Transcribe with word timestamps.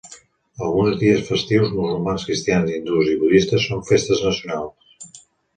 Alguns 0.67 0.95
dies 1.01 1.19
festius 1.27 1.69
musulmans, 1.75 2.25
cristians, 2.29 2.73
hindús 2.79 3.13
i 3.13 3.21
budistes 3.27 3.69
són 3.71 3.87
festes 3.91 4.25
nacionals. 4.31 5.23